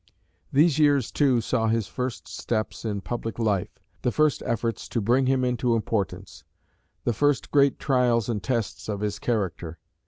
[0.51, 3.69] These years, too, saw his first steps in public life,
[4.01, 6.43] the first efforts to bring him into importance,
[7.03, 9.77] the first great trials and tests of his character.